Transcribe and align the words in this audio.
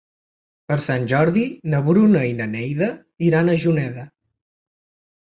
Per 0.71 0.77
Sant 0.85 1.05
Jordi 1.11 1.43
na 1.75 1.83
Bruna 1.89 2.25
i 2.31 2.33
na 2.41 2.49
Neida 2.57 2.91
iran 3.31 3.49
a 3.49 3.59
Juneda. 3.67 4.11